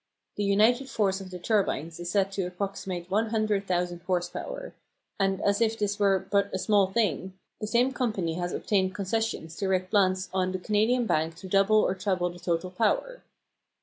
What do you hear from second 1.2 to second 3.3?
of the turbines is said to approximate